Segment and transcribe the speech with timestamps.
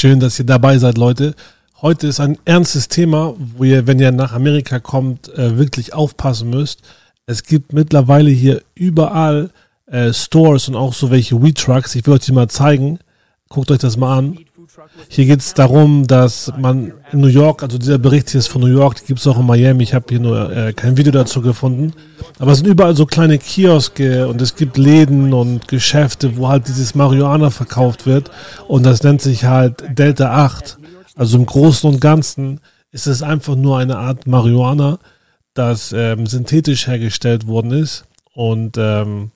[0.00, 1.34] Schön, dass ihr dabei seid, Leute.
[1.82, 6.50] Heute ist ein ernstes Thema, wo ihr, wenn ihr nach Amerika kommt, äh, wirklich aufpassen
[6.50, 6.82] müsst.
[7.26, 9.50] Es gibt mittlerweile hier überall
[9.86, 11.96] äh, Stores und auch so welche Weed-Trucks.
[11.96, 13.00] Ich will euch die mal zeigen.
[13.48, 14.38] Guckt euch das mal an.
[15.08, 18.60] Hier geht es darum, dass man in New York, also dieser Bericht hier ist von
[18.60, 21.40] New York, gibt es auch in Miami, ich habe hier nur äh, kein Video dazu
[21.40, 21.92] gefunden,
[22.38, 26.68] aber es sind überall so kleine Kioske und es gibt Läden und Geschäfte, wo halt
[26.68, 28.30] dieses Marihuana verkauft wird.
[28.68, 30.78] Und das nennt sich halt Delta 8.
[31.16, 32.60] Also im Großen und Ganzen
[32.92, 34.98] ist es einfach nur eine Art Marihuana,
[35.54, 38.04] das ähm, synthetisch hergestellt worden ist.
[38.34, 39.32] Und ähm,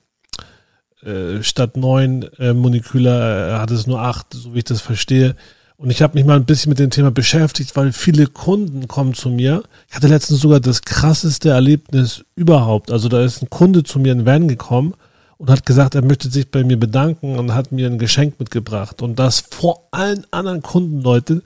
[1.05, 3.09] äh, statt neun äh, Moleküle
[3.51, 5.35] äh, hat es nur acht, so wie ich das verstehe.
[5.77, 9.13] Und ich habe mich mal ein bisschen mit dem Thema beschäftigt, weil viele Kunden kommen
[9.13, 9.63] zu mir.
[9.89, 12.91] Ich hatte letztens sogar das krasseste Erlebnis überhaupt.
[12.91, 14.93] Also da ist ein Kunde zu mir in Van gekommen
[15.37, 19.01] und hat gesagt, er möchte sich bei mir bedanken und hat mir ein Geschenk mitgebracht.
[19.01, 21.41] Und das vor allen anderen Kunden, Leute.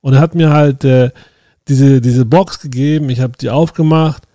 [0.00, 1.10] Und er hat mir halt äh,
[1.68, 4.25] diese, diese Box gegeben, ich habe die aufgemacht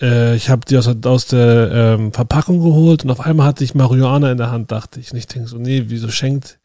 [0.00, 3.74] äh, ich habe die aus, aus der ähm, Verpackung geholt und auf einmal hatte ich
[3.74, 5.12] Marihuana in der Hand, dachte ich.
[5.12, 6.58] Und ich denke so, nee, wieso schenkt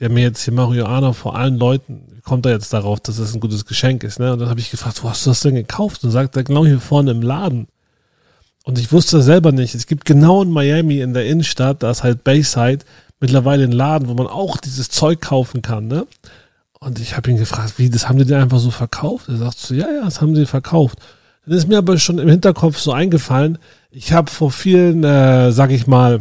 [0.00, 2.02] der mir jetzt hier Marihuana vor allen Leuten?
[2.10, 4.18] Wie kommt er jetzt darauf, dass das ein gutes Geschenk ist?
[4.18, 4.32] Ne?
[4.32, 6.02] Und dann habe ich gefragt, wo hast du das denn gekauft?
[6.02, 7.68] Und sagt er, genau hier vorne im Laden.
[8.64, 9.74] Und ich wusste selber nicht.
[9.74, 12.84] Es gibt genau in Miami in der Innenstadt, da ist halt Bayside,
[13.20, 15.86] mittlerweile ein Laden, wo man auch dieses Zeug kaufen kann.
[15.86, 16.06] Ne?
[16.78, 19.28] Und ich habe ihn gefragt, wie, das haben die dir einfach so verkauft?
[19.28, 20.98] Er sagt so, ja, ja, das haben sie verkauft.
[21.50, 23.58] Dann ist mir aber schon im Hinterkopf so eingefallen,
[23.90, 26.20] ich habe vor vielen, äh, sag ich mal,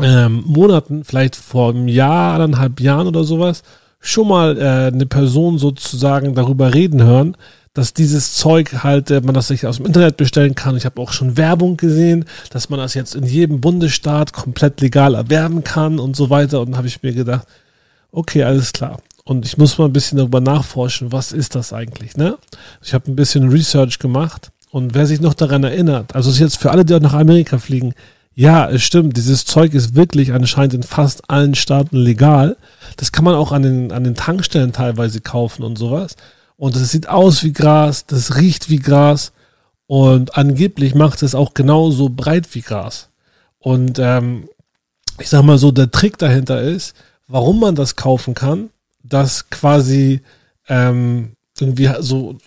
[0.00, 3.62] ähm, Monaten, vielleicht vor einem Jahr, anderthalb Jahren oder sowas,
[4.00, 7.36] schon mal äh, eine Person sozusagen darüber reden hören,
[7.74, 10.78] dass dieses Zeug halt, äh, man das sich aus dem Internet bestellen kann.
[10.78, 15.14] Ich habe auch schon Werbung gesehen, dass man das jetzt in jedem Bundesstaat komplett legal
[15.14, 16.62] erwerben kann und so weiter.
[16.62, 17.46] Und habe ich mir gedacht,
[18.12, 18.98] okay, alles klar.
[19.24, 22.38] Und ich muss mal ein bisschen darüber nachforschen, was ist das eigentlich, ne?
[22.82, 26.58] Ich habe ein bisschen Research gemacht und wer sich noch daran erinnert, also ist jetzt
[26.58, 27.94] für alle, die auch nach Amerika fliegen,
[28.34, 32.56] ja, es stimmt, dieses Zeug ist wirklich anscheinend in fast allen Staaten legal.
[32.96, 36.16] Das kann man auch an den, an den Tankstellen teilweise kaufen und sowas.
[36.56, 39.32] Und es sieht aus wie Gras, das riecht wie Gras
[39.86, 43.10] und angeblich macht es auch genauso breit wie Gras.
[43.58, 44.48] Und ähm,
[45.18, 46.94] ich sag mal so, der Trick dahinter ist,
[47.28, 48.70] warum man das kaufen kann,
[49.02, 50.20] dass quasi
[50.68, 52.38] ähm, irgendwie so,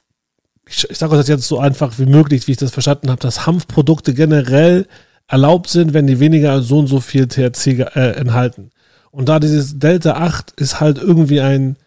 [0.67, 3.45] ich, ich sage das jetzt so einfach wie möglich, wie ich das verstanden habe, dass
[3.45, 4.87] Hanfprodukte generell
[5.27, 8.71] erlaubt sind, wenn die weniger als so und so viel THC äh, enthalten.
[9.11, 11.77] Und da dieses Delta 8 ist halt irgendwie ein,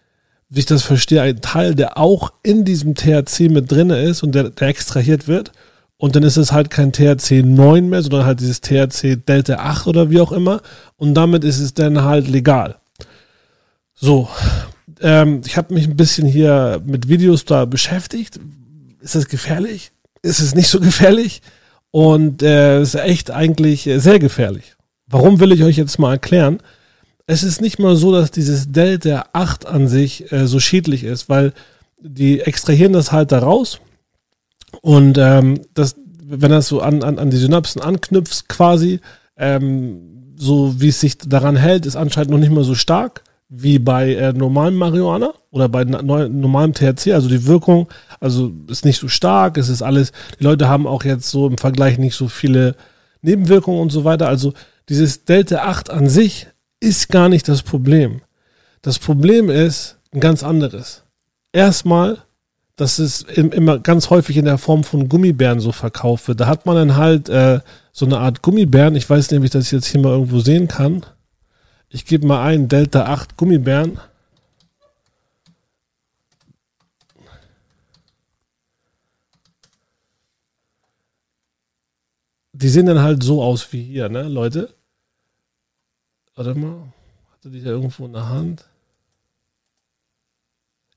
[0.48, 4.34] wie ich das verstehe, ein Teil, der auch in diesem THC mit drin ist und
[4.34, 5.52] der, der extrahiert wird.
[5.98, 9.88] Und dann ist es halt kein THC 9 mehr, sondern halt dieses THC Delta 8
[9.88, 10.62] oder wie auch immer.
[10.96, 12.76] Und damit ist es dann halt legal.
[14.00, 14.28] So,
[15.00, 18.38] ähm, ich habe mich ein bisschen hier mit Videos da beschäftigt.
[19.00, 19.90] Ist das gefährlich?
[20.22, 21.42] Ist es nicht so gefährlich?
[21.90, 24.76] Und äh, ist echt eigentlich sehr gefährlich.
[25.08, 26.60] Warum will ich euch jetzt mal erklären?
[27.26, 31.28] Es ist nicht mal so, dass dieses Delta 8 an sich äh, so schädlich ist,
[31.28, 31.52] weil
[32.00, 33.80] die extrahieren das halt da raus
[34.82, 39.00] und ähm, das, wenn das so an, an, an die Synapsen anknüpft quasi,
[39.36, 43.78] ähm, so wie es sich daran hält, ist anscheinend noch nicht mal so stark wie
[43.78, 47.14] bei äh, normalem Marihuana oder bei normalem THC.
[47.14, 47.88] Also die Wirkung,
[48.20, 51.56] also ist nicht so stark, es ist alles, die Leute haben auch jetzt so im
[51.56, 52.76] Vergleich nicht so viele
[53.22, 54.28] Nebenwirkungen und so weiter.
[54.28, 54.52] Also
[54.88, 56.46] dieses Delta 8 an sich
[56.80, 58.20] ist gar nicht das Problem.
[58.82, 61.02] Das Problem ist ein ganz anderes.
[61.52, 62.18] Erstmal,
[62.76, 66.40] dass es immer ganz häufig in der Form von Gummibären so verkauft wird.
[66.40, 67.60] Da hat man dann halt äh,
[67.92, 68.94] so eine Art Gummibären.
[68.94, 71.04] Ich weiß nämlich, dass ich jetzt hier mal irgendwo sehen kann.
[71.90, 73.98] Ich gebe mal ein Delta 8 Gummibären.
[82.52, 84.74] Die sehen dann halt so aus wie hier, ne, Leute?
[86.34, 86.92] Warte mal.
[87.32, 88.68] Hatte die da irgendwo in der Hand?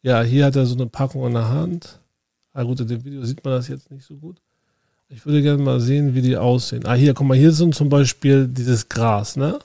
[0.01, 1.99] Ja, hier hat er so eine Packung in der Hand.
[2.53, 4.41] Ah, gut, in dem Video sieht man das jetzt nicht so gut.
[5.07, 6.85] Ich würde gerne mal sehen, wie die aussehen.
[6.85, 9.59] Ah, hier, guck mal, hier sind zum Beispiel dieses Gras, ne?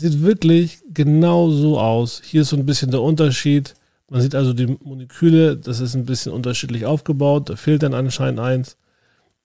[0.00, 2.22] Sieht wirklich genau so aus.
[2.24, 3.74] Hier ist so ein bisschen der Unterschied.
[4.08, 7.50] Man sieht also die Moleküle, das ist ein bisschen unterschiedlich aufgebaut.
[7.50, 8.76] Da fehlt dann anscheinend eins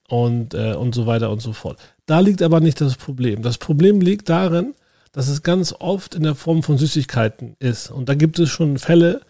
[0.08, 1.78] und, äh, und so weiter und so fort.
[2.06, 3.42] Da liegt aber nicht das Problem.
[3.42, 4.74] Das Problem liegt darin,
[5.12, 7.90] dass es ganz oft in der Form von Süßigkeiten ist.
[7.90, 9.20] Und da gibt es schon Fälle,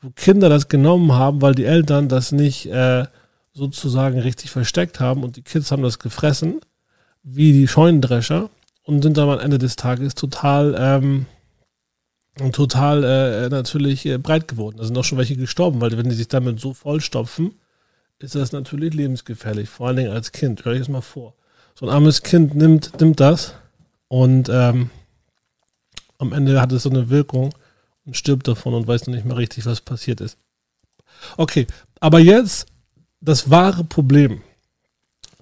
[0.00, 3.04] wo Kinder das genommen haben, weil die Eltern das nicht äh,
[3.52, 6.60] sozusagen richtig versteckt haben und die Kids haben das gefressen,
[7.22, 8.48] wie die Scheunendrescher
[8.90, 11.26] und sind dann am Ende des Tages total, ähm,
[12.52, 14.78] total äh, natürlich äh, breit geworden.
[14.78, 17.52] Da sind auch schon welche gestorben, weil wenn die sich damit so vollstopfen,
[18.18, 20.64] ist das natürlich lebensgefährlich, vor allen Dingen als Kind.
[20.64, 21.34] Hör ich es mal vor.
[21.74, 23.54] So ein armes Kind nimmt, nimmt das
[24.08, 24.90] und ähm,
[26.18, 27.54] am Ende hat es so eine Wirkung
[28.04, 30.36] und stirbt davon und weiß noch nicht mehr richtig, was passiert ist.
[31.36, 31.66] Okay,
[32.00, 32.66] aber jetzt
[33.20, 34.42] das wahre Problem.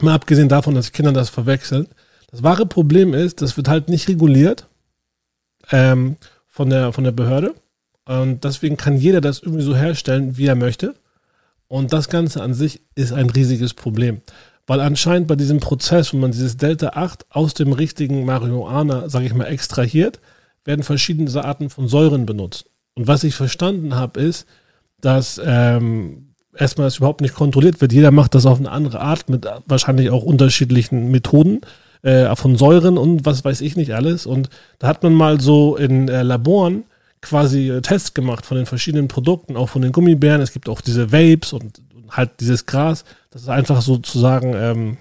[0.01, 1.89] Mal abgesehen davon, dass Kinder das verwechseln.
[2.31, 4.67] Das wahre Problem ist, das wird halt nicht reguliert
[5.71, 6.17] ähm,
[6.47, 7.55] von, der, von der Behörde.
[8.05, 10.95] Und deswegen kann jeder das irgendwie so herstellen, wie er möchte.
[11.69, 14.21] Und das Ganze an sich ist ein riesiges Problem.
[14.67, 19.27] Weil anscheinend bei diesem Prozess, wo man dieses Delta 8 aus dem richtigen Marihuana, sage
[19.27, 20.21] ich mal, extrahiert,
[20.65, 22.67] werden verschiedene Arten von Säuren benutzt.
[22.95, 24.47] Und was ich verstanden habe, ist,
[25.01, 27.93] dass ähm, erstmal das überhaupt nicht kontrolliert wird.
[27.93, 31.61] Jeder macht das auf eine andere Art mit wahrscheinlich auch unterschiedlichen Methoden
[32.03, 34.27] äh, von Säuren und was weiß ich nicht alles.
[34.27, 36.85] Und da hat man mal so in äh, Laboren
[37.21, 40.41] quasi äh, Tests gemacht von den verschiedenen Produkten, auch von den Gummibären.
[40.41, 44.97] Es gibt auch diese Vapes und, und halt dieses Gras, das ist einfach sozusagen ähm,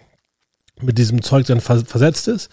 [0.82, 2.50] mit diesem Zeug dann vers versetzt ist.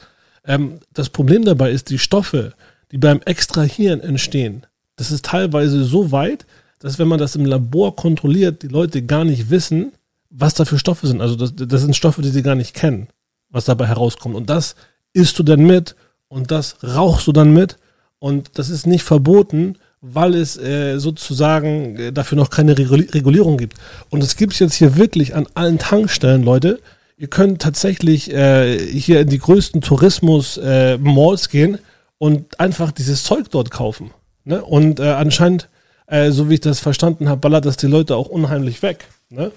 [0.46, 2.54] Ähm, das Problem dabei ist, die Stoffe,
[2.92, 6.46] die beim Extrahieren entstehen, das ist teilweise so weit,
[6.78, 9.92] dass wenn man das im Labor kontrolliert, die Leute gar nicht wissen,
[10.30, 11.20] was da für Stoffe sind.
[11.20, 13.08] Also das, das sind Stoffe, die sie gar nicht kennen,
[13.54, 14.34] was dabei herauskommt.
[14.34, 14.74] Und das
[15.12, 15.94] isst du dann mit
[16.28, 17.78] und das rauchst du dann mit
[18.18, 23.78] und das ist nicht verboten, weil es äh, sozusagen äh, dafür noch keine Regulierung gibt.
[24.10, 26.80] Und es gibt es jetzt hier wirklich an allen Tankstellen, Leute.
[27.16, 31.78] Ihr könnt tatsächlich äh, hier in die größten Tourismus-Malls gehen
[32.18, 34.10] und einfach dieses Zeug dort kaufen.
[34.44, 34.62] Ne?
[34.62, 35.68] Und äh, anscheinend,
[36.06, 39.06] äh, so wie ich das verstanden habe, ballert das die Leute auch unheimlich weg.
[39.30, 39.52] Ne?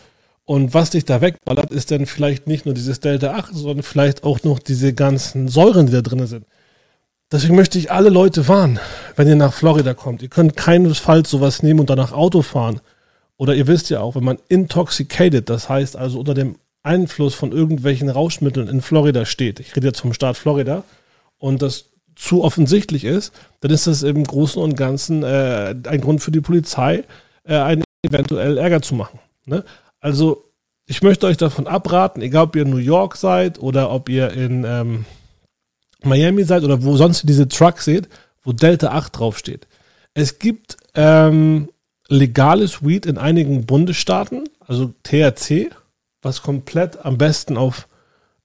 [0.47, 4.23] Und was dich da wegballert, ist dann vielleicht nicht nur dieses Delta 8, sondern vielleicht
[4.23, 6.45] auch noch diese ganzen Säuren, die da drin sind.
[7.29, 8.79] Deswegen möchte ich alle Leute warnen,
[9.17, 10.21] wenn ihr nach Florida kommt.
[10.21, 12.79] Ihr könnt keinesfalls sowas nehmen und danach Auto fahren.
[13.35, 17.51] Oder ihr wisst ja auch, wenn man intoxicated, das heißt also unter dem Einfluss von
[17.51, 20.85] irgendwelchen Rauschmitteln in Florida steht, ich rede jetzt vom Staat Florida,
[21.39, 26.21] und das zu offensichtlich ist, dann ist das im Großen und Ganzen äh, ein Grund
[26.21, 27.03] für die Polizei,
[27.43, 29.19] äh, einen eventuell Ärger zu machen.
[29.45, 29.65] Ne?
[29.99, 30.45] Also
[30.85, 34.31] ich möchte euch davon abraten, egal ob ihr in New York seid oder ob ihr
[34.31, 35.05] in ähm,
[36.03, 38.07] Miami seid oder wo sonst diese Trucks seht,
[38.43, 39.67] wo Delta 8 draufsteht.
[40.13, 41.69] Es gibt ähm,
[42.07, 45.69] legales Weed in einigen Bundesstaaten, also THC,
[46.21, 47.87] was komplett am besten auf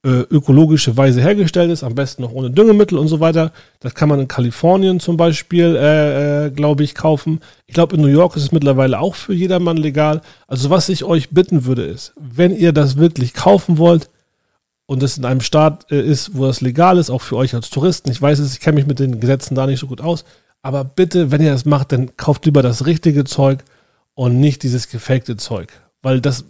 [0.05, 3.53] ökologische Weise hergestellt ist, am besten noch ohne Düngemittel und so weiter.
[3.79, 7.41] Das kann man in Kalifornien zum Beispiel, äh, äh, glaube ich, kaufen.
[7.67, 10.21] Ich glaube, in New York ist es mittlerweile auch für jedermann legal.
[10.49, 14.11] Also was ich euch bitten würde ist, wenn ihr das wirklich kaufen wollt
[14.87, 17.71] und es in einem Staat äh, ist, wo das legal ist, auch für euch als
[17.71, 20.25] Touristen, ich weiß es, ich kenne mich mit den Gesetzen da nicht so gut aus,
[20.63, 23.61] aber bitte, wenn ihr das macht, dann kauft lieber das richtige Zeug
[24.15, 25.73] und nicht dieses gefakte Zeug,
[26.03, 26.45] weil das,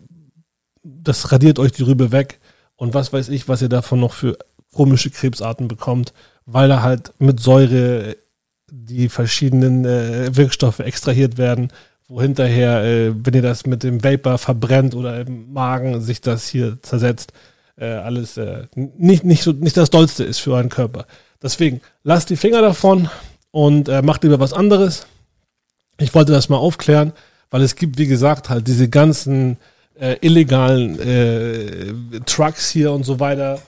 [0.82, 2.40] das radiert euch die Rübe weg
[2.82, 4.36] und was weiß ich, was ihr davon noch für
[4.74, 6.12] komische Krebsarten bekommt,
[6.46, 8.16] weil da halt mit Säure
[8.68, 11.68] die verschiedenen äh, Wirkstoffe extrahiert werden,
[12.08, 16.48] wo hinterher, äh, wenn ihr das mit dem Vapor verbrennt oder im Magen sich das
[16.48, 17.32] hier zersetzt,
[17.76, 21.06] äh, alles äh, nicht, nicht, so, nicht das Dollste ist für euren Körper.
[21.40, 23.08] Deswegen lasst die Finger davon
[23.52, 25.06] und äh, macht lieber was anderes.
[25.98, 27.12] Ich wollte das mal aufklären,
[27.48, 29.58] weil es gibt, wie gesagt, halt diese ganzen
[29.94, 33.60] äh, illegalen äh, Trucks hier und so weiter,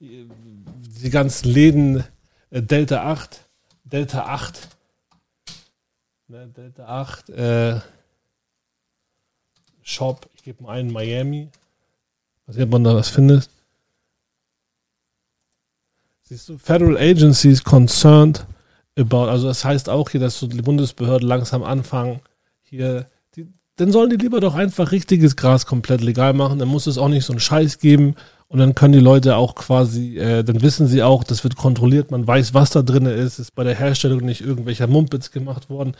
[0.00, 2.04] die ganzen Läden,
[2.50, 3.40] äh, Delta 8,
[3.84, 4.68] Delta 8,
[6.28, 7.80] ne, Delta 8, äh,
[9.82, 11.48] Shop, ich gebe mal einen Miami,
[12.46, 13.48] weiß nicht, ob man da was findet.
[16.22, 18.46] Siehst du, Federal Agencies concerned
[18.96, 22.20] about, also das heißt auch hier, dass so die Bundesbehörden langsam anfangen,
[22.62, 23.06] hier
[23.76, 26.58] dann sollen die lieber doch einfach richtiges Gras komplett legal machen.
[26.58, 28.14] Dann muss es auch nicht so einen Scheiß geben.
[28.48, 32.10] Und dann können die Leute auch quasi, äh, dann wissen sie auch, das wird kontrolliert,
[32.10, 35.96] man weiß, was da drin ist, ist bei der Herstellung nicht irgendwelcher Mumpitz gemacht worden.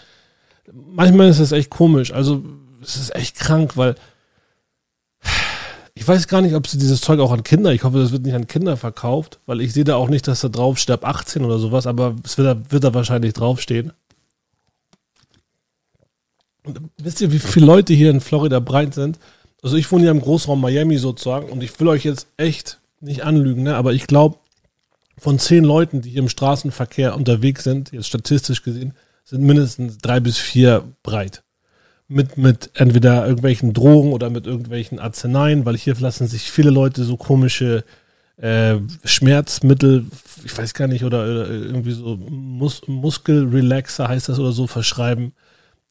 [0.71, 2.13] Manchmal ist das echt komisch.
[2.13, 2.45] Also,
[2.83, 3.95] es ist echt krank, weil
[5.95, 8.25] ich weiß gar nicht, ob sie dieses Zeug auch an Kinder, ich hoffe, das wird
[8.25, 11.07] nicht an Kinder verkauft, weil ich sehe da auch nicht, dass da drauf steht ab
[11.07, 13.93] 18 oder sowas, aber es wird da, wird da wahrscheinlich draufstehen.
[16.99, 19.19] Wisst ihr, wie viele Leute hier in Florida breit sind?
[19.63, 23.25] Also ich wohne ja im Großraum Miami sozusagen und ich will euch jetzt echt nicht
[23.25, 23.77] anlügen, ne?
[23.77, 24.39] aber ich glaube,
[25.19, 30.21] von zehn Leuten, die hier im Straßenverkehr unterwegs sind, jetzt statistisch gesehen, sind mindestens drei
[30.21, 31.43] bis vier breit.
[32.09, 37.05] Mit, mit entweder irgendwelchen Drogen oder mit irgendwelchen Arzneien, weil hier lassen sich viele Leute
[37.05, 37.85] so komische
[38.37, 40.07] äh, Schmerzmittel,
[40.45, 45.33] ich weiß gar nicht, oder, oder irgendwie so Mus Muskelrelaxer heißt das oder so, verschreiben.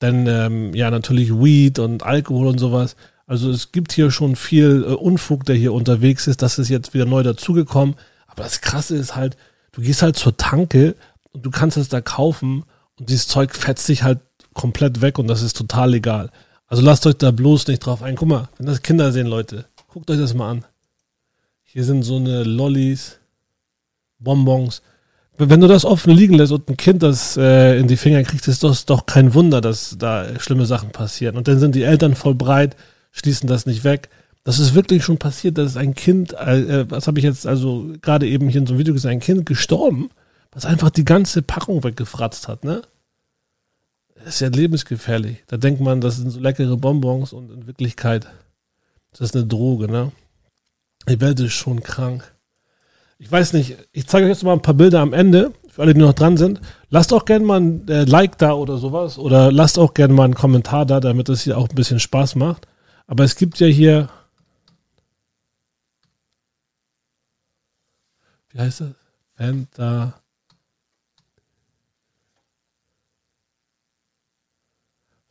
[0.01, 2.95] Dann ähm, ja natürlich Weed und Alkohol und sowas.
[3.27, 6.41] Also es gibt hier schon viel äh, Unfug, der hier unterwegs ist.
[6.41, 7.95] Das ist jetzt wieder neu dazugekommen.
[8.25, 9.37] Aber das Krasse ist halt,
[9.71, 10.95] du gehst halt zur Tanke
[11.33, 12.63] und du kannst es da kaufen
[12.97, 14.19] und dieses Zeug fetzt sich halt
[14.55, 16.31] komplett weg und das ist total legal.
[16.65, 18.15] Also lasst euch da bloß nicht drauf ein.
[18.15, 20.65] Guck mal, wenn das Kinder sehen, Leute, guckt euch das mal an.
[21.61, 23.19] Hier sind so eine Lollis,
[24.17, 24.81] Bonbons.
[25.49, 28.47] Wenn du das offen liegen lässt und ein Kind das äh, in die Finger kriegt,
[28.47, 31.35] ist das doch kein Wunder, dass da schlimme Sachen passieren.
[31.35, 32.75] Und dann sind die Eltern voll breit,
[33.11, 34.09] schließen das nicht weg.
[34.43, 38.27] Das ist wirklich schon passiert, dass ein Kind, äh, was habe ich jetzt also gerade
[38.27, 40.09] eben hier in so einem Video gesehen, ein Kind gestorben,
[40.51, 42.83] was einfach die ganze Packung weggefratzt hat, ne?
[44.15, 45.43] Das ist ja lebensgefährlich.
[45.47, 48.27] Da denkt man, das sind so leckere Bonbons und in Wirklichkeit
[49.11, 50.11] das ist eine Droge, ne?
[51.09, 52.33] Die Welt ist schon krank.
[53.21, 55.93] Ich weiß nicht, ich zeige euch jetzt mal ein paar Bilder am Ende, für alle,
[55.93, 56.59] die noch dran sind.
[56.89, 60.23] Lasst auch gerne mal ein äh, Like da oder sowas oder lasst auch gerne mal
[60.23, 62.67] einen Kommentar da, damit es hier auch ein bisschen Spaß macht.
[63.05, 64.09] Aber es gibt ja hier
[68.49, 68.95] wie heißt das?
[69.35, 70.19] Fanta.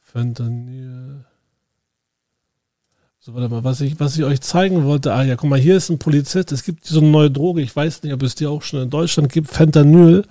[0.00, 1.24] Fentanyl.
[3.22, 5.12] So, warte mal, was ich, was ich euch zeigen wollte.
[5.12, 6.52] Ah ja, guck mal, hier ist ein Polizist.
[6.52, 7.60] Es gibt so eine neue Droge.
[7.60, 9.50] Ich weiß nicht, ob es die auch schon in Deutschland gibt.
[9.50, 10.24] Fentanyl.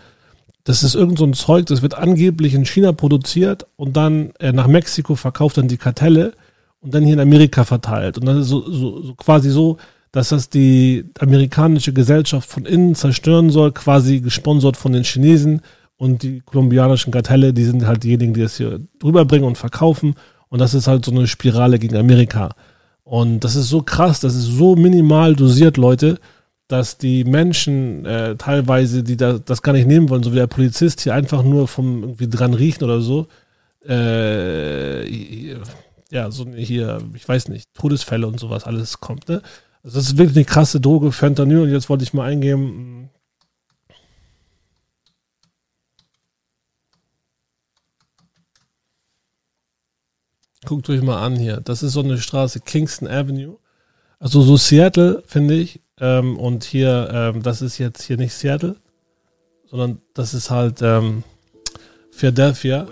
[0.64, 4.52] Das ist irgend so ein Zeug, das wird angeblich in China produziert und dann äh,
[4.54, 6.34] nach Mexiko verkauft dann die Kartelle
[6.82, 8.18] und dann hier in Amerika verteilt.
[8.18, 9.78] Und ist so, so, so quasi so,
[10.12, 15.62] dass das die amerikanische Gesellschaft von innen zerstören soll, quasi gesponsert von den Chinesen
[15.98, 20.16] und die kolumbianischen Kartelle, die sind halt diejenigen, die das hier drüber bringen und verkaufen.
[20.50, 22.50] Und das ist halt so eine Spirale gegen Amerika.
[23.04, 26.20] Und das ist so krass, das ist so minimal dosiert, Leute,
[26.68, 30.48] dass die Menschen äh, teilweise, die da, das gar nicht nehmen wollen, so wie der
[30.48, 33.28] Polizist hier einfach nur vom irgendwie dran riechen oder so,
[33.88, 35.54] äh,
[36.12, 39.42] ja, so hier, ich weiß nicht, Todesfälle und sowas alles kommt, ne?
[39.84, 41.62] Also das ist wirklich eine krasse Droge, Fentanyl.
[41.62, 43.10] Und jetzt wollte ich mal eingeben.
[50.66, 51.62] Guckt euch mal an hier.
[51.62, 53.58] Das ist so eine Straße, Kingston Avenue.
[54.20, 55.82] Also so Seattle, finde ich.
[56.00, 58.76] Ähm, und hier, ähm, das ist jetzt hier nicht Seattle,
[59.70, 61.24] sondern das ist halt ähm,
[62.12, 62.88] Philadelphia.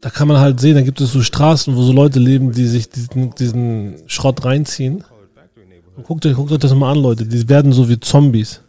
[0.00, 2.66] Da kann man halt sehen, da gibt es so Straßen, wo so Leute leben, die
[2.66, 5.04] sich diesen, diesen Schrott reinziehen.
[6.02, 7.24] Guckt euch, guckt euch das mal an, Leute.
[7.24, 8.60] Die werden so wie Zombies.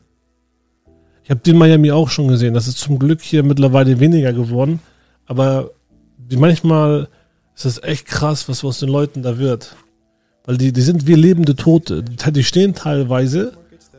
[1.24, 2.54] Ich habe den Miami auch schon gesehen.
[2.54, 4.80] Das ist zum Glück hier mittlerweile weniger geworden.
[5.26, 5.72] Aber
[6.18, 6.38] die
[7.56, 9.76] manchmal ist echt krass, was aus den Leuten da wird.
[10.44, 12.04] Weil die, die sind wie lebende Tote.
[12.04, 13.54] Die stehen teilweise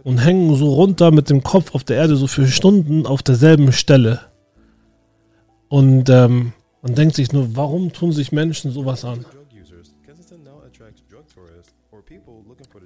[0.05, 3.73] und hängen so runter mit dem Kopf auf der Erde so für Stunden auf derselben
[3.73, 4.21] Stelle.
[5.69, 9.25] Und ähm, man denkt sich nur, warum tun sich Menschen sowas an?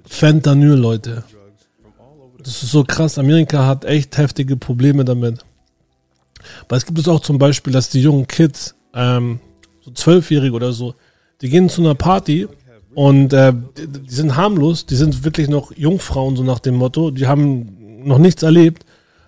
[0.05, 1.23] Fentanyl, Leute.
[2.39, 3.19] Das ist so krass.
[3.19, 5.45] Amerika hat echt heftige Probleme damit.
[6.63, 9.39] Aber es gibt es auch zum Beispiel, dass die jungen Kids, ähm,
[9.81, 10.95] so Zwölfjährige oder so,
[11.41, 12.47] die gehen zu einer Party
[12.93, 17.11] und äh, die, die, sind harmlos, die sind wirklich noch Jungfrauen, so nach dem Motto,
[17.11, 18.85] die haben noch nichts erlebt.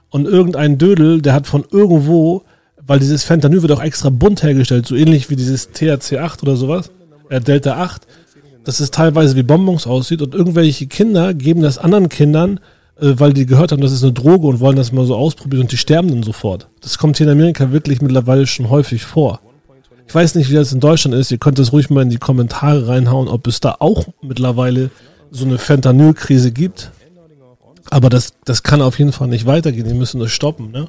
[0.10, 2.44] Und irgendein Dödel, der hat von irgendwo,
[2.86, 6.56] weil dieses Fentanyl wird auch extra bunt hergestellt, so ähnlich wie dieses THC 8 oder
[6.56, 6.92] sowas,
[7.30, 8.06] äh, Delta 8,
[8.64, 12.60] dass es teilweise wie Bonbons aussieht und irgendwelche Kinder geben das anderen Kindern,
[13.00, 15.64] äh, weil die gehört haben, das ist eine Droge und wollen das mal so ausprobieren
[15.64, 16.68] und die sterben dann sofort.
[16.82, 19.40] Das kommt hier in Amerika wirklich mittlerweile schon häufig vor.
[20.08, 21.32] Ich weiß nicht, wie das in Deutschland ist.
[21.32, 24.92] Ihr könnt es ruhig mal in die Kommentare reinhauen, ob es da auch mittlerweile
[25.32, 26.92] so eine Fentanyl-Krise gibt.
[27.90, 29.88] Aber das, das kann auf jeden Fall nicht weitergehen.
[29.88, 30.88] Die müssen das stoppen, ne?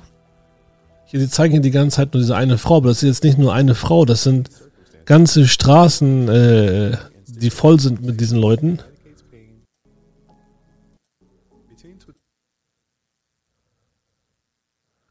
[1.06, 3.25] Hier, die zeigen hier die ganze Zeit nur diese eine Frau, aber das ist jetzt
[3.25, 4.50] nicht nur eine Frau, das sind
[5.04, 8.78] ganze Straßen, äh, die voll sind mit diesen Leuten.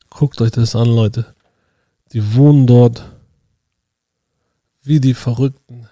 [0.09, 1.25] Guckt euch das an, Leute.
[2.11, 3.03] Die wohnen dort
[4.83, 5.87] wie die Verrückten.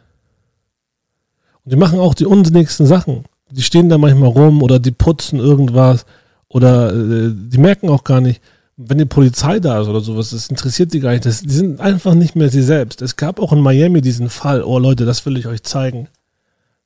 [1.63, 3.25] Und die machen auch die unsinnigsten Sachen.
[3.49, 6.05] Die stehen da manchmal rum oder die putzen irgendwas
[6.47, 8.41] oder äh, die merken auch gar nicht,
[8.77, 11.25] wenn die Polizei da ist oder sowas, das interessiert die gar nicht.
[11.25, 13.01] Das, die sind einfach nicht mehr sie selbst.
[13.01, 14.63] Es gab auch in Miami diesen Fall.
[14.63, 16.07] Oh Leute, das will ich euch zeigen.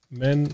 [0.09, 0.50] Man.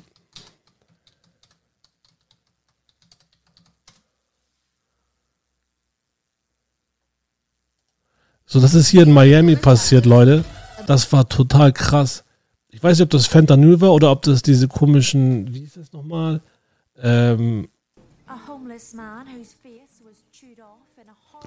[8.45, 10.43] So, das ist hier in Miami passiert, Leute.
[10.91, 12.25] Das war total krass.
[12.67, 15.93] Ich weiß nicht, ob das Fentanyl war oder ob das diese komischen, wie hieß das
[15.93, 16.41] nochmal?
[17.01, 17.69] Ähm,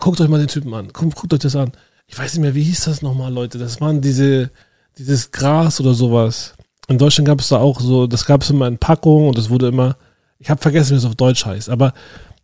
[0.00, 0.88] Guckt euch mal den Typen an.
[0.94, 1.72] Guckt, guckt euch das an.
[2.06, 3.58] Ich weiß nicht mehr, wie hieß das nochmal, Leute?
[3.58, 4.50] Das waren diese,
[4.96, 6.54] dieses Gras oder sowas.
[6.88, 9.50] In Deutschland gab es da auch so, das gab es immer in Packungen und es
[9.50, 9.98] wurde immer,
[10.38, 11.92] ich habe vergessen, wie es auf Deutsch heißt, aber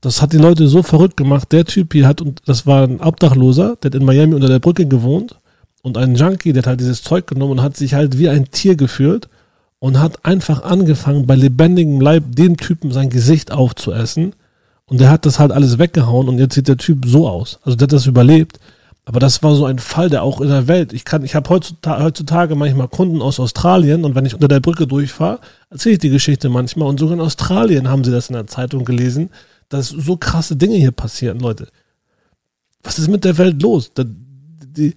[0.03, 1.51] das hat die Leute so verrückt gemacht.
[1.51, 4.59] Der Typ hier hat, und das war ein Obdachloser, der hat in Miami unter der
[4.59, 5.40] Brücke gewohnt
[5.83, 8.51] und ein Junkie, der hat halt dieses Zeug genommen und hat sich halt wie ein
[8.51, 9.29] Tier geführt
[9.79, 14.35] und hat einfach angefangen, bei lebendigem Leib dem Typen sein Gesicht aufzuessen.
[14.87, 17.59] Und der hat das halt alles weggehauen und jetzt sieht der Typ so aus.
[17.63, 18.59] Also der hat das überlebt.
[19.07, 20.93] Aber das war so ein Fall, der auch in der Welt.
[20.93, 24.61] Ich kann, ich habe heutzutage, heutzutage manchmal Kunden aus Australien und wenn ich unter der
[24.61, 26.89] Brücke durchfahre, erzähle ich die Geschichte manchmal.
[26.89, 29.31] Und sogar in Australien haben sie das in der Zeitung gelesen,
[29.69, 31.69] dass so krasse Dinge hier passieren, Leute.
[32.83, 33.91] Was ist mit der Welt los?
[33.97, 34.95] Die,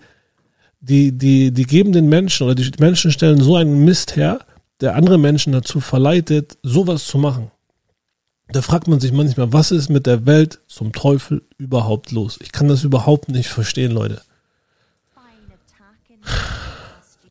[0.83, 4.39] die, die geben den Menschen oder die Menschen stellen so einen Mist her,
[4.81, 7.51] der andere Menschen dazu verleitet, sowas zu machen.
[8.49, 12.37] Da fragt man sich manchmal, was ist mit der Welt zum Teufel überhaupt los?
[12.41, 14.21] Ich kann das überhaupt nicht verstehen, Leute.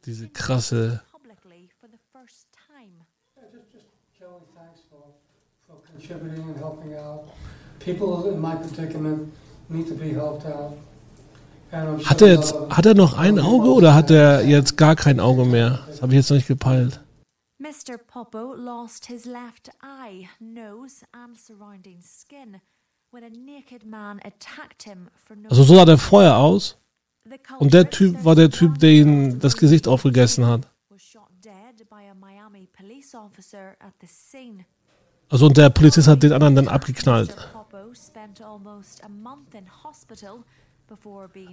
[0.07, 1.03] Diese krasse.
[11.73, 15.47] Hat er jetzt, hat er noch ein Auge oder hat er jetzt gar kein Auge
[15.47, 15.81] mehr?
[15.89, 17.01] Das habe ich jetzt noch nicht gepeilt.
[17.59, 17.97] Mr.
[17.97, 22.61] Popo lost his left eye, nose and surrounding skin
[23.11, 26.77] when a naked man attacked him for no Also so sah der vorher aus.
[27.59, 30.69] Und der Typ war der Typ, der ihn das Gesicht aufgegessen hat.
[35.31, 37.35] Also und der Polizist hat den anderen dann abgeknallt.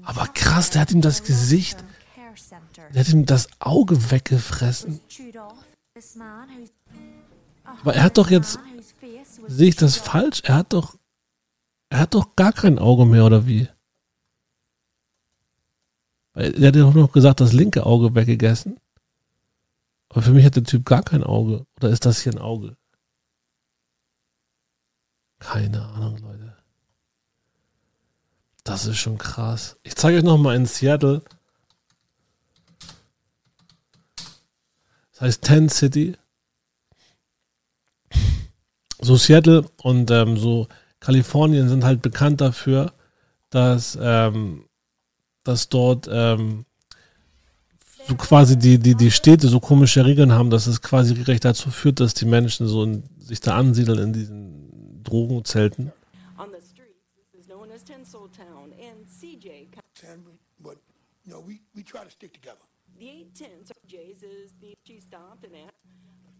[0.03, 1.83] Aber krass, der hat ihm das Gesicht,
[2.93, 4.99] der hat ihm das Auge weggefressen.
[7.63, 8.59] Aber er hat doch jetzt,
[9.47, 10.41] sehe ich das falsch?
[10.43, 10.97] Er hat doch,
[11.89, 13.67] er hat doch gar kein Auge mehr, oder wie?
[16.33, 18.79] Er hat ja doch noch gesagt, das linke Auge weggegessen.
[20.09, 21.65] Aber für mich hat der Typ gar kein Auge.
[21.77, 22.77] Oder ist das hier ein Auge?
[25.39, 26.48] Keine Ahnung, Leute.
[28.69, 29.77] Das ist schon krass.
[29.81, 31.23] Ich zeige euch noch mal in Seattle.
[35.11, 36.15] Das heißt Ten City.
[39.01, 40.67] So Seattle und ähm, so
[40.99, 42.93] Kalifornien sind halt bekannt dafür,
[43.49, 44.65] dass, ähm,
[45.43, 46.65] dass dort ähm,
[48.07, 51.71] so quasi die, die, die Städte so komische Regeln haben, dass es quasi recht dazu
[51.71, 55.91] führt, dass die Menschen so in, sich da ansiedeln in diesen Drogenzelten.
[61.45, 62.65] We, we try to stick together.
[62.97, 65.75] The 810 Jays is the she stopped and asked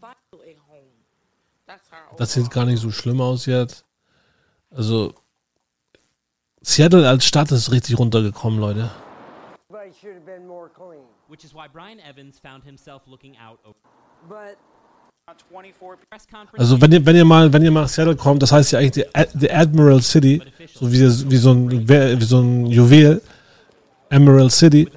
[0.00, 1.00] finally home.
[2.16, 3.84] Das sieht gar nicht so schlimm aus jetzt.
[4.70, 5.14] Also
[6.62, 8.90] Seattle als Stadt ist richtig runtergekommen, Leute.
[11.28, 13.60] Which is why Brian Evans found himself looking out.
[16.58, 18.80] Also wenn ihr, wenn ihr mal, wenn ihr mal nach Seattle kommt, das heißt ja
[18.80, 20.42] eigentlich die, die Admiral City,
[20.80, 23.20] so wie, wie, so ein, wie so ein Juwel,
[24.08, 24.88] Emerald City.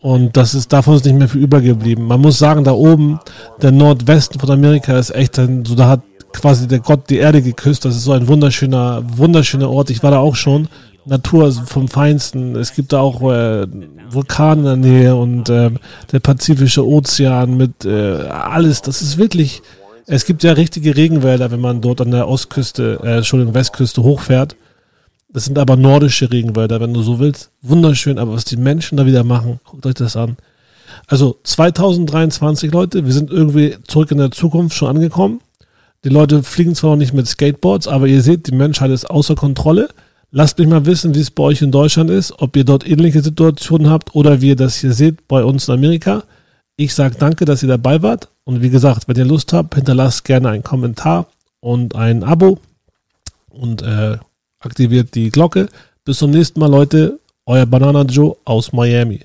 [0.00, 2.04] Und das ist, davon ist nicht mehr viel übergeblieben.
[2.04, 3.20] Man muss sagen, da oben,
[3.62, 6.02] der Nordwesten von Amerika ist echt so da hat
[6.34, 7.86] quasi der Gott die Erde geküsst.
[7.86, 9.88] Das ist so ein wunderschöner, wunderschöner Ort.
[9.88, 10.68] Ich war da auch schon.
[11.06, 12.56] Natur vom Feinsten.
[12.56, 13.66] Es gibt da auch äh,
[14.10, 15.70] Vulkane in der Nähe und äh,
[16.12, 18.82] der Pazifische Ozean mit äh, alles.
[18.82, 19.62] Das ist wirklich.
[20.06, 24.54] Es gibt ja richtige Regenwälder, wenn man dort an der Ostküste, äh, Entschuldigung, Westküste hochfährt.
[25.34, 27.50] Das sind aber nordische Regenwälder, wenn du so willst.
[27.60, 30.36] Wunderschön, aber was die Menschen da wieder machen, guckt euch das an.
[31.08, 35.40] Also 2023, Leute, wir sind irgendwie zurück in der Zukunft schon angekommen.
[36.04, 39.34] Die Leute fliegen zwar noch nicht mit Skateboards, aber ihr seht, die Menschheit ist außer
[39.34, 39.88] Kontrolle.
[40.30, 43.20] Lasst mich mal wissen, wie es bei euch in Deutschland ist, ob ihr dort ähnliche
[43.20, 46.22] Situationen habt oder wie ihr das hier seht bei uns in Amerika.
[46.76, 48.28] Ich sage danke, dass ihr dabei wart.
[48.44, 51.26] Und wie gesagt, wenn ihr Lust habt, hinterlasst gerne einen Kommentar
[51.58, 52.60] und ein Abo.
[53.50, 54.18] Und äh,
[54.64, 55.68] aktiviert die Glocke.
[56.04, 57.20] Bis zum nächsten Mal, Leute.
[57.46, 59.20] Euer Banana Joe aus Miami.